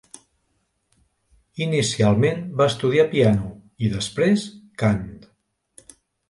Inicialment 1.65 2.41
va 2.61 2.67
estudiar 2.73 3.05
piano 3.13 3.53
i 3.89 3.93
després 3.97 4.47
cant. 4.85 5.07